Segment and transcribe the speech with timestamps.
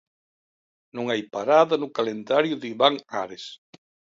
[0.95, 3.45] Non hai parada no calendario de Iván Ares.